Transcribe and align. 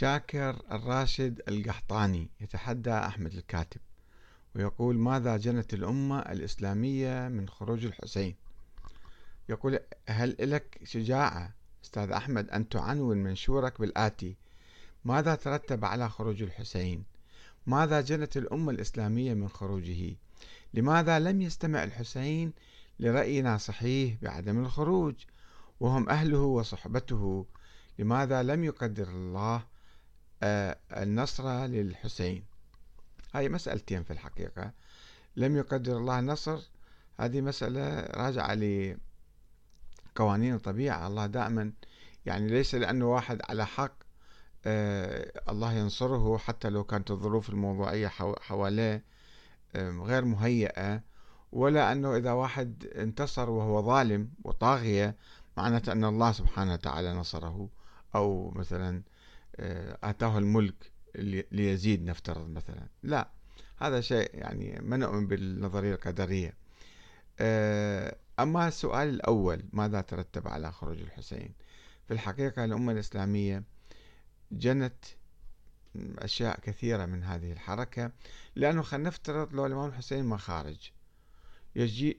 شاكر 0.00 0.62
الراشد 0.72 1.40
القحطاني 1.48 2.30
يتحدى 2.40 2.92
أحمد 2.92 3.34
الكاتب 3.34 3.80
ويقول 4.54 4.98
ماذا 4.98 5.36
جنت 5.36 5.74
الأمة 5.74 6.18
الإسلامية 6.18 7.28
من 7.28 7.48
خروج 7.48 7.84
الحسين؟ 7.84 8.34
يقول 9.48 9.78
هل 10.08 10.36
لك 10.40 10.80
شجاعة 10.84 11.54
أستاذ 11.84 12.10
أحمد 12.10 12.50
أن 12.50 12.68
تعنون 12.68 13.16
منشورك 13.16 13.80
بالآتي؟ 13.80 14.36
ماذا 15.04 15.34
ترتب 15.34 15.84
على 15.84 16.08
خروج 16.08 16.42
الحسين؟ 16.42 17.04
ماذا 17.66 18.00
جنت 18.00 18.36
الأمة 18.36 18.72
الإسلامية 18.72 19.34
من 19.34 19.48
خروجه؟ 19.48 20.16
لماذا 20.74 21.18
لم 21.18 21.42
يستمع 21.42 21.84
الحسين 21.84 22.52
لرأينا 23.00 23.56
صحيح 23.56 24.16
بعدم 24.22 24.60
الخروج؟ 24.64 25.14
وهم 25.80 26.08
أهله 26.08 26.42
وصحبته 26.42 27.46
لماذا 27.98 28.42
لم 28.42 28.64
يقدر 28.64 29.08
الله 29.08 29.79
آه، 30.42 30.78
النصر 30.92 31.66
للحسين. 31.66 32.44
هاي 33.34 33.48
مسألتين 33.48 34.02
في 34.02 34.12
الحقيقة. 34.12 34.72
لم 35.36 35.56
يقدر 35.56 35.96
الله 35.96 36.18
النصر. 36.18 36.60
هذه 37.20 37.40
مسألة 37.40 38.00
راجعة 38.00 38.54
لقوانين 40.14 40.54
الطبيعة. 40.54 41.06
الله 41.06 41.26
دائما 41.26 41.72
يعني 42.26 42.48
ليس 42.48 42.74
لأنه 42.74 43.12
واحد 43.12 43.42
على 43.48 43.66
حق 43.66 43.92
آه، 44.66 45.42
الله 45.48 45.72
ينصره 45.72 46.38
حتى 46.38 46.70
لو 46.70 46.84
كانت 46.84 47.10
الظروف 47.10 47.50
الموضوعية 47.50 48.08
حواليه 48.40 49.04
غير 49.76 50.24
مهيئة 50.24 51.02
ولا 51.52 51.92
أنه 51.92 52.16
إذا 52.16 52.32
واحد 52.32 52.86
انتصر 52.96 53.50
وهو 53.50 53.82
ظالم 53.82 54.30
وطاغية 54.44 55.16
معناته 55.56 55.92
أن 55.92 56.04
الله 56.04 56.32
سبحانه 56.32 56.72
وتعالى 56.72 57.12
نصره. 57.12 57.68
أو 58.14 58.50
مثلا 58.50 59.02
آتاه 60.04 60.38
الملك 60.38 60.92
ليزيد 61.52 62.04
نفترض 62.04 62.48
مثلا. 62.48 62.88
لا 63.02 63.30
هذا 63.76 64.00
شيء 64.00 64.30
يعني 64.34 64.78
ما 64.82 64.96
نؤمن 64.96 65.26
بالنظرية 65.26 65.94
القدرية. 65.94 66.54
آه، 67.40 68.16
أما 68.40 68.68
السؤال 68.68 69.08
الأول 69.08 69.62
ماذا 69.72 70.00
ترتب 70.00 70.48
على 70.48 70.72
خروج 70.72 71.00
الحسين؟ 71.00 71.54
في 72.08 72.14
الحقيقة 72.14 72.64
الأمة 72.64 72.92
الإسلامية 72.92 73.62
جنت 74.52 75.04
أشياء 76.18 76.60
كثيرة 76.60 77.06
من 77.06 77.24
هذه 77.24 77.52
الحركة 77.52 78.12
لأنه 78.56 78.82
خلينا 78.82 79.08
نفترض 79.08 79.54
لو 79.54 79.66
الإمام 79.66 79.88
الحسين 79.88 80.24
ما 80.24 80.36
خارج. 80.36 80.90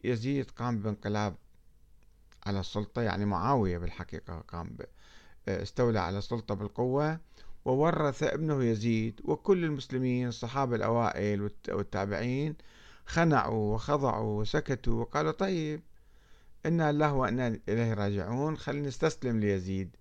يزيد 0.03 0.51
قام 0.51 0.81
بانقلاب 0.81 1.35
على 2.45 2.59
السلطة 2.59 3.01
يعني 3.01 3.25
معاوية 3.25 3.77
بالحقيقة 3.77 4.39
قام 4.39 4.77
استولى 5.47 5.99
على 5.99 6.17
السلطة 6.17 6.55
بالقوة 6.55 7.19
وورث 7.65 8.23
ابنه 8.23 8.63
يزيد 8.63 9.21
وكل 9.23 9.63
المسلمين 9.65 10.27
الصحابة 10.27 10.75
الأوائل 10.75 11.51
والتابعين 11.69 12.55
خنعوا 13.05 13.73
وخضعوا 13.73 14.41
وسكتوا 14.41 15.01
وقالوا 15.01 15.31
طيب 15.31 15.81
إنا 16.65 16.89
الله 16.89 17.13
وإنا 17.13 17.47
إليه 17.69 17.93
راجعون 17.93 18.57
خلينا 18.57 18.87
نستسلم 18.87 19.39
ليزيد. 19.39 19.95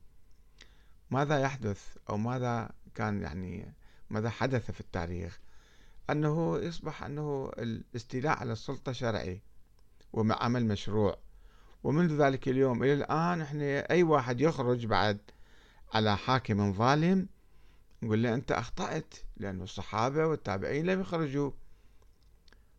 ماذا 1.11 1.39
يحدث؟ 1.41 1.97
أو 2.11 2.17
ماذا 2.17 2.71
كان 2.95 3.23
يعني 3.23 3.75
ماذا 4.11 4.31
حدث 4.31 4.71
في 4.71 4.81
التاريخ؟ 4.81 5.41
أنه 6.11 6.59
يصبح 6.59 7.03
أنه 7.03 7.51
الاستيلاء 7.59 8.39
على 8.39 8.53
السلطة 8.53 8.93
شرعي 8.93 9.41
وعمل 10.13 10.67
مشروع. 10.67 11.19
ومنذ 11.83 12.23
ذلك 12.23 12.49
اليوم 12.49 12.83
إلى 12.83 12.93
الآن 12.93 13.41
إحنا 13.41 13.91
أي 13.91 14.03
واحد 14.03 14.41
يخرج 14.41 14.87
بعد 14.87 15.19
على 15.95 16.17
حاكم 16.17 16.73
ظالم 16.73 17.29
نقول 18.03 18.23
له 18.23 18.35
أنت 18.35 18.53
أخطأت 18.53 19.15
لأن 19.37 19.63
الصحابة 19.63 20.27
والتابعين 20.27 20.87
لم 20.87 21.01
يخرجوا. 21.01 21.51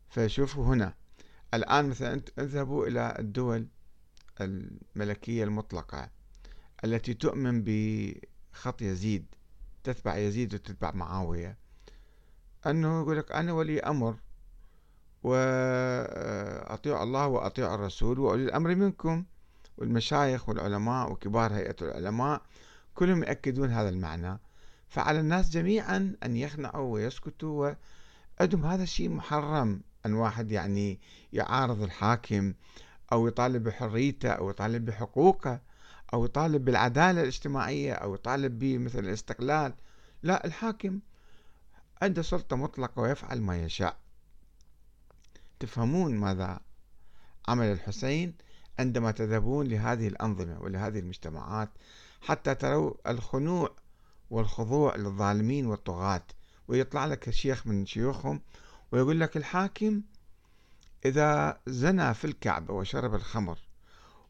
فشوفوا 0.10 0.66
هنا 0.66 0.94
الآن 1.54 1.90
مثلا 1.90 2.22
اذهبوا 2.40 2.88
إلى 2.88 3.16
الدول 3.20 3.68
الملكية 4.42 5.44
المطلقة 5.44 6.10
التي 6.84 7.14
تؤمن 7.14 7.64
بخط 7.66 8.82
يزيد 8.82 9.26
تتبع 9.84 10.18
يزيد 10.18 10.54
وتتبع 10.54 10.92
معاوية. 10.92 11.58
أنه 12.66 13.02
يقول 13.02 13.18
لك 13.18 13.32
أنا 13.32 13.54
ولي 13.54 13.80
أمر 13.80 14.16
وأطيع 15.24 17.04
الله 17.04 17.28
وأطيع 17.28 17.76
الرسول 17.76 18.20
وأولي 18.20 18.44
الأمر 18.44 18.76
منكم. 18.76 19.26
والمشايخ 19.78 20.50
والعلماء 20.50 21.12
وكبار 21.12 21.54
هيئة 21.54 21.76
العلماء 21.82 22.42
كلهم 22.96 23.24
يأكدون 23.24 23.70
هذا 23.70 23.90
المعنى. 23.90 24.40
فعلى 24.90 25.20
الناس 25.20 25.50
جميعا 25.50 26.16
أن 26.24 26.38
يخنعوا 26.38 26.94
ويسكتوا 26.94 27.76
وعندهم 28.40 28.66
هذا 28.66 28.84
الشيء 28.84 29.10
محرم. 29.10 29.82
أن 30.06 30.14
واحد 30.14 30.52
يعني 30.52 31.00
يعارض 31.34 31.82
الحاكم 31.82 32.54
أو 33.12 33.28
يطالب 33.28 33.64
بحريته 33.64 34.30
أو 34.30 34.50
يطالب 34.50 34.86
بحقوقه 34.86 35.60
أو 36.14 36.26
يطالب 36.26 36.66
بالعدالة 36.66 37.22
الاجتماعية 37.22 37.94
أو 37.94 38.16
يطالب 38.16 38.60
بمثل 38.60 39.00
الاستقلال. 39.00 39.74
لا 40.24 40.46
الحاكم 40.46 41.00
عنده 42.02 42.22
سلطة 42.22 42.56
مطلقة 42.56 43.02
ويفعل 43.02 43.42
ما 43.42 43.64
يشاء. 43.64 43.98
تفهمون 45.62 46.16
ماذا 46.16 46.60
عمل 47.48 47.66
الحسين 47.66 48.34
عندما 48.80 49.12
تذهبون 49.12 49.68
لهذه 49.68 50.08
الأنظمة 50.08 50.62
ولهذه 50.62 51.00
المجتمعات 51.00 51.70
حتى 52.22 52.56
تروا 52.56 52.94
الخنوع 53.08 53.76
والخضوع 54.30 54.96
للظالمين 54.96 55.66
والطغاة. 55.66 56.24
ويطلع 56.68 57.06
لك 57.06 57.30
شيخ 57.30 57.68
من 57.68 57.86
شيوخهم 57.86 58.42
ويقول 58.92 59.20
لك 59.20 59.38
الحاكم 59.38 60.02
إذا 61.06 61.60
زنى 61.68 62.14
في 62.14 62.26
الكعبة 62.26 62.74
وشرب 62.74 63.16
الخمر 63.16 63.60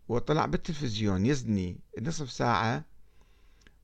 وطلع 0.10 0.46
بالتلفزيون 0.46 1.26
يزني 1.26 1.80
نصف 2.02 2.32
ساعة 2.32 2.84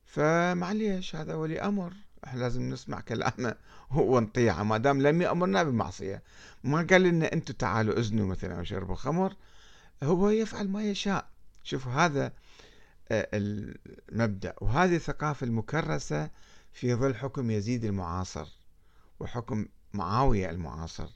فمعليش 0.05 1.15
هذا 1.15 1.35
ولي 1.35 1.61
أمر. 1.61 1.93
لازم 2.35 2.69
نسمع 2.69 2.99
كلامه 2.99 3.55
ونطيعه 3.95 4.63
ما 4.63 4.77
دام 4.77 5.01
لم 5.01 5.21
يأمرنا 5.21 5.63
بمعصية. 5.63 6.23
ما 6.63 6.87
قال 6.89 7.01
لنا 7.01 7.33
أنتم 7.33 7.53
تعالوا 7.53 7.99
أزنوا 7.99 8.27
مثلا 8.27 8.59
وشربوا 8.59 8.95
خمر 8.95 9.35
هو 10.03 10.29
يفعل 10.29 10.67
ما 10.67 10.83
يشاء. 10.83 11.29
شوفوا 11.63 11.91
هذا 11.91 12.33
آه، 13.11 13.27
المبدأ. 13.33 14.53
وهذه 14.61 14.95
الثقافة 14.95 15.45
المكرسة 15.45 16.29
في 16.73 16.95
ظل 16.95 17.15
حكم 17.15 17.51
يزيد 17.51 17.85
المعاصر 17.85 18.47
وحكم 19.19 19.65
معاوية 19.93 20.49
المعاصر. 20.49 21.07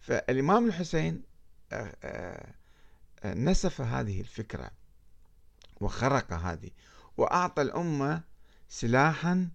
فالإمام 0.00 0.66
الحسين 0.66 1.22
آه، 1.72 1.96
آه، 2.04 3.34
نسف 3.34 3.80
هذه 3.80 4.20
الفكرة 4.20 4.70
وخرق 5.80 6.32
هذه 6.32 6.70
وأعطى 7.16 7.62
الأمة 7.62 8.22
سلاحا 8.68 9.48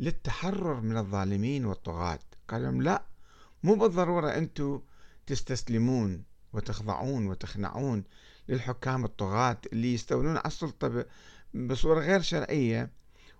للتحرر 0.00 0.80
من 0.80 0.96
الظالمين 0.96 1.64
والطغاة. 1.64 2.18
قال 2.48 2.62
لهم 2.62 2.82
لا 2.82 3.02
مو 3.62 3.74
بالضرورة 3.74 4.28
أنتم 4.28 4.80
تستسلمون 5.26 6.24
وتخضعون 6.52 7.26
وتخنعون 7.26 8.04
للحكام 8.48 9.04
الطغاة 9.04 9.58
اللي 9.72 9.94
يستولون 9.94 10.36
على 10.36 10.46
السلطة 10.46 11.06
بصورة 11.54 12.00
غير 12.00 12.20
شرعية 12.20 12.90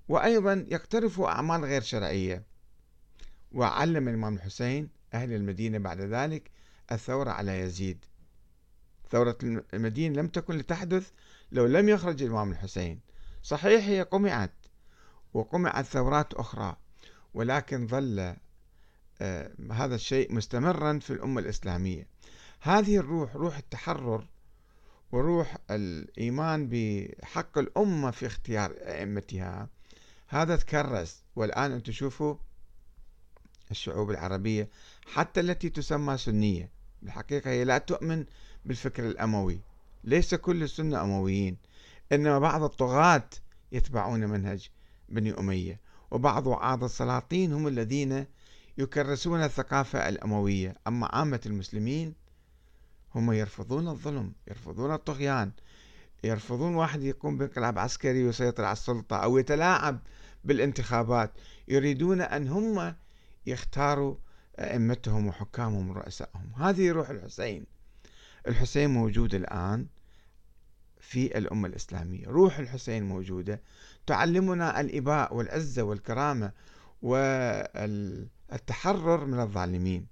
وأيضا 0.08 0.66
يقترفوا 0.68 1.28
أعمال 1.28 1.64
غير 1.64 1.82
شرعية. 1.82 2.42
وعلم 3.52 4.08
الإمام 4.08 4.34
الحسين 4.34 4.88
أهل 5.14 5.32
المدينة 5.32 5.78
بعد 5.78 6.00
ذلك 6.00 6.50
الثورة 6.92 7.30
على 7.30 7.60
يزيد. 7.60 8.04
ثورة 9.10 9.38
المدينة 9.74 10.20
لم 10.20 10.28
تكن 10.28 10.56
لتحدث 10.56 11.10
لو 11.52 11.66
لم 11.66 11.88
يخرج 11.88 12.22
الإمام 12.22 12.50
الحسين. 12.52 13.00
صحيح 13.42 13.84
هي 13.86 14.02
قمعت 14.02 14.52
وقمعت 15.34 15.84
ثورات 15.84 16.34
أخرى 16.34 16.76
ولكن 17.34 17.86
ظل 17.86 18.36
آه، 19.20 19.50
هذا 19.72 19.94
الشيء 19.94 20.34
مستمرا 20.34 20.98
في 20.98 21.12
الأمة 21.12 21.40
الإسلامية. 21.40 22.06
هذه 22.60 22.96
الروح 22.96 23.36
روح 23.36 23.56
التحرر 23.56 24.26
وروح 25.12 25.56
الإيمان 25.70 26.68
بحق 26.70 27.58
الأمة 27.58 28.10
في 28.10 28.26
اختيار 28.26 28.70
أئمتها 28.70 29.68
هذا 30.28 30.56
تكرس. 30.56 31.22
والآن 31.36 31.72
أنتم 31.72 31.92
تشوفوا 31.92 32.34
الشعوب 33.70 34.10
العربية 34.10 34.68
حتى 35.06 35.40
التي 35.40 35.70
تسمى 35.70 36.18
سنية. 36.18 36.70
بالحقيقة 37.02 37.50
هي 37.50 37.64
لا 37.64 37.78
تؤمن 37.78 38.24
بالفكر 38.64 39.06
الأموي. 39.06 39.60
ليس 40.04 40.34
كل 40.34 40.62
السنة 40.62 41.02
أمويين 41.02 41.56
إنما 42.12 42.38
بعض 42.38 42.62
الطغاة 42.62 43.28
يتبعون 43.72 44.20
منهج 44.20 44.70
بني 45.08 45.38
أمية 45.38 45.80
وبعض 46.10 46.46
وعاظ 46.46 46.84
السلاطين 46.84 47.52
هم 47.52 47.68
الذين 47.68 48.26
يكرسون 48.78 49.42
الثقافة 49.42 50.08
الأموية. 50.08 50.74
أما 50.86 51.06
عامة 51.06 51.40
المسلمين 51.46 52.14
هم 53.14 53.32
يرفضون 53.32 53.88
الظلم 53.88 54.32
يرفضون 54.48 54.94
الطغيان 54.94 55.52
يرفضون 56.24 56.74
واحد 56.74 57.02
يقوم 57.02 57.38
بانقلاب 57.38 57.78
عسكري 57.78 58.24
ويسيطر 58.24 58.64
على 58.64 58.72
السلطة 58.72 59.16
أو 59.16 59.38
يتلاعب 59.38 59.98
بالانتخابات. 60.44 61.32
يريدون 61.68 62.20
أن 62.20 62.48
هم 62.48 62.94
يختاروا 63.46 64.14
أئمتهم 64.58 65.26
وحكامهم 65.26 65.90
ورؤسائهم. 65.90 66.52
هذه 66.56 66.92
روح 66.92 67.10
الحسين. 67.10 67.66
الحسين 68.48 68.90
موجود 68.90 69.34
الآن. 69.34 69.86
في 71.06 71.38
الأمة 71.38 71.68
الإسلامية. 71.68 72.26
روح 72.26 72.58
الحسين 72.58 73.08
موجودة 73.08 73.60
تعلمنا 74.06 74.80
الإباء 74.80 75.34
والعزة 75.34 75.82
والكرامة 75.82 76.52
والتحرر 78.52 79.24
من 79.26 79.40
الظالمين. 79.40 80.06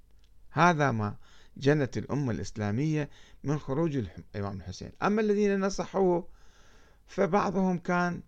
هذا 0.51 0.91
ما 0.91 1.17
جنت 1.57 1.99
الأمة 1.99 2.33
الإسلامية 2.33 3.11
من 3.45 3.59
خروج 3.59 3.97
الإمام 3.97 4.57
الحسين. 4.57 4.93
أما 5.03 5.21
الذين 5.21 5.61
نصحوه 5.61 6.29
فبعضهم 7.07 7.79
كان 7.79 8.23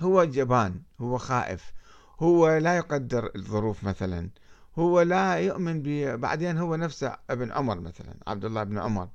هو 0.00 0.24
جبان 0.24 0.82
هو 1.00 1.18
خائف 1.18 1.72
هو 2.20 2.56
لا 2.58 2.76
يقدر 2.76 3.30
الظروف 3.36 3.84
مثلا 3.84 4.30
هو 4.78 5.00
لا 5.00 5.34
يؤمن 5.34 5.82
بعدين 6.16 6.58
هو 6.58 6.76
نفسه 6.76 7.16
ابن 7.30 7.52
عمر 7.52 7.80
مثلا 7.80 8.14
عبد 8.26 8.44
الله 8.44 8.64
بن 8.64 8.78
عمر. 8.78 9.08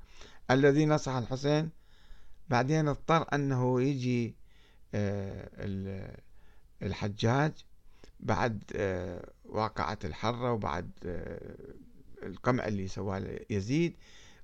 الذي 0.50 0.86
نصح 0.86 1.12
الحسين 1.12 1.77
بعدين 2.48 2.88
اضطر 2.88 3.26
أنه 3.34 3.82
يجي 3.82 4.34
آه، 4.94 6.16
الحجاج 6.82 7.52
بعد 8.20 8.62
آه، 8.76 9.30
واقعة 9.44 9.98
الحرة 10.04 10.52
وبعد 10.52 10.90
آه، 11.06 11.56
القمع 12.22 12.66
اللي 12.66 12.88
سواه 12.88 13.22
يزيد. 13.50 13.94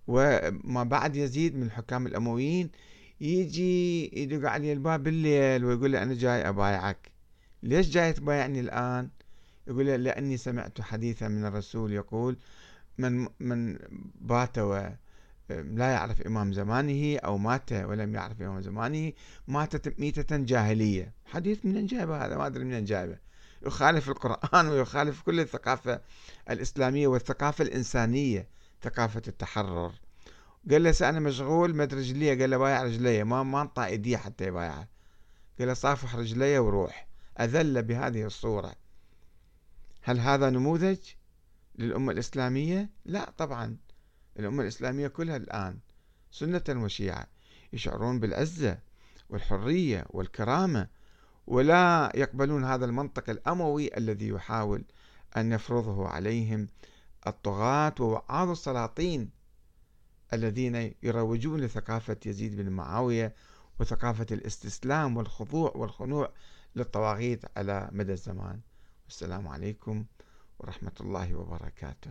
وما 0.07 0.85
بعد 0.85 1.17
يزيد 1.17 1.57
من 1.57 1.63
الحكام 1.63 2.07
الأمويين 2.07 2.71
يجي 3.21 4.05
يدق 4.23 4.51
علي 4.51 4.73
الباب 4.73 5.03
بالليل 5.03 5.65
ويقول 5.65 5.91
لي 5.91 6.03
أنا 6.03 6.15
جاي 6.15 6.49
أبايعك. 6.49 7.13
ليش 7.63 7.89
جاي 7.89 8.13
تبايعني 8.13 8.61
الآن؟ 8.61 9.11
يقول 9.67 9.87
لي 9.87 9.97
لأني 9.97 10.37
سمعت 10.37 10.81
حديثا 10.81 11.29
من 11.29 11.45
الرسول 11.45 11.93
يقول 11.93 12.37
من 12.99 13.29
من 13.41 13.79
بات 14.21 14.59
لا 15.51 15.91
يعرف 15.93 16.23
إمام 16.23 16.53
زمانه 16.53 17.19
أو 17.19 17.39
مات 17.39 17.73
ولم 17.73 18.15
يعرف 18.15 18.43
إمام 18.43 18.61
زمانه 18.61 19.13
ماتت 19.49 20.01
ميتة 20.01 20.37
جاهلية. 20.37 21.13
حديث 21.25 21.67
من 21.67 21.87
جايبه 21.87 22.27
هذا 22.27 22.37
ما 22.37 22.47
أدري 22.47 22.65
من 22.65 22.85
جايبه 22.85 23.19
يخالف 23.67 24.09
القرآن 24.09 24.69
ويخالف 24.71 25.23
كل 25.23 25.41
الثقافة 25.41 26.01
الإسلامية 26.51 27.07
والثقافة 27.07 27.65
الإنسانية 27.65 28.49
ثقافة 28.83 29.23
التحرر. 29.29 29.93
قال 30.71 30.83
له 30.83 30.95
أنا 31.03 31.21
مشغول 31.21 31.77
مد 31.77 31.95
رجليه. 31.95 32.41
قال 32.41 32.51
له 32.51 32.57
بايع 32.57 32.83
رجليه. 32.83 33.23
ما 33.23 33.43
ما 33.43 33.63
أنطى 33.63 33.85
إيديه 33.85 34.17
حتى 34.17 34.47
يبايعه. 34.47 34.89
قال 35.59 35.69
له 35.69 35.75
صافح 35.75 36.17
رجليه 36.17 36.59
وروح. 36.59 37.07
أذل 37.41 37.83
بهذه 37.83 38.25
الصورة. 38.25 38.75
هل 40.03 40.21
هذا 40.21 40.51
نموذج 40.51 40.99
للأمة 41.79 42.13
الإسلامية؟ 42.13 42.91
لا 43.05 43.33
طبعا. 43.39 43.77
الأمة 44.39 44.63
الإسلامية 44.63 45.09
كلها 45.09 45.37
الآن 45.37 45.79
سنة 46.31 46.63
وشيعة 46.69 47.27
يشعرون 47.73 48.21
بالعزة 48.21 48.79
والحرية 49.31 50.05
والكرامة 50.11 50.89
ولا 51.47 52.13
يقبلون 52.15 52.65
هذا 52.65 52.85
المنطق 52.85 53.31
الأموي 53.31 53.97
الذي 53.97 54.29
يحاول 54.29 54.85
أن 55.37 55.53
يفرضه 55.53 56.09
عليهم 56.09 56.67
الطغاة 57.27 57.95
ووعاظ 58.01 58.51
السلاطين 58.51 59.31
الذين 60.33 60.95
يروجون 61.03 61.61
لثقافة 61.61 62.17
يزيد 62.27 62.57
بن 62.57 62.71
معاوية 62.71 63.35
وثقافة 63.81 64.27
الاستسلام 64.31 65.17
والخضوع 65.17 65.73
والخنوع 65.75 66.33
للطواغيت 66.77 67.45
على 67.57 67.89
مدى 67.93 68.13
الزمان. 68.13 68.61
والسلام 69.05 69.49
عليكم 69.49 70.05
ورحمة 70.59 70.93
الله 71.01 71.35
وبركاته. 71.35 72.11